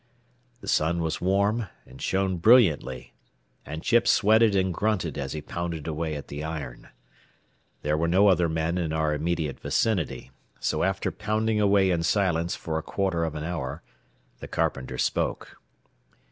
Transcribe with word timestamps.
The 0.61 0.67
sun 0.67 1.03
was 1.03 1.21
warm 1.21 1.67
and 1.85 2.01
shone 2.01 2.37
brilliantly, 2.37 3.13
and 3.67 3.83
Chips 3.83 4.09
sweated 4.09 4.55
and 4.55 4.73
grunted 4.73 5.15
as 5.15 5.33
he 5.33 5.41
pounded 5.43 5.85
away 5.85 6.15
at 6.15 6.27
the 6.27 6.43
iron. 6.43 6.89
There 7.83 7.95
were 7.95 8.07
no 8.07 8.27
other 8.27 8.49
men 8.49 8.79
in 8.79 8.93
our 8.93 9.13
immediate 9.13 9.59
vicinity, 9.59 10.31
so 10.59 10.81
after 10.81 11.11
pounding 11.11 11.61
away 11.61 11.91
in 11.91 12.01
silence 12.01 12.55
for 12.55 12.79
a 12.79 12.81
quarter 12.81 13.23
of 13.23 13.35
an 13.35 13.43
hour, 13.43 13.83
the 14.39 14.47
carpenter 14.47 14.97
spoke. 14.97 15.57